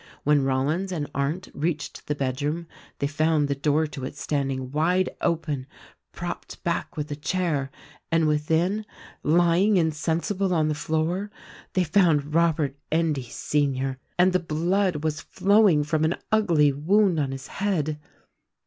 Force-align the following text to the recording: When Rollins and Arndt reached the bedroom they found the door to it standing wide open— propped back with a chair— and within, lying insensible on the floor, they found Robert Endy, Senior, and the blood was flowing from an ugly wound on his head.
When 0.23 0.43
Rollins 0.43 0.91
and 0.91 1.07
Arndt 1.13 1.49
reached 1.53 2.07
the 2.07 2.15
bedroom 2.15 2.65
they 2.97 3.05
found 3.05 3.47
the 3.47 3.53
door 3.53 3.85
to 3.85 4.03
it 4.03 4.15
standing 4.17 4.71
wide 4.71 5.09
open— 5.21 5.67
propped 6.11 6.63
back 6.63 6.97
with 6.97 7.11
a 7.11 7.15
chair— 7.15 7.69
and 8.11 8.27
within, 8.27 8.83
lying 9.21 9.77
insensible 9.77 10.55
on 10.55 10.69
the 10.69 10.73
floor, 10.73 11.29
they 11.73 11.83
found 11.83 12.33
Robert 12.33 12.75
Endy, 12.91 13.29
Senior, 13.29 13.99
and 14.17 14.33
the 14.33 14.39
blood 14.39 15.03
was 15.03 15.21
flowing 15.21 15.83
from 15.83 16.03
an 16.03 16.15
ugly 16.31 16.73
wound 16.73 17.19
on 17.19 17.31
his 17.31 17.45
head. 17.61 17.99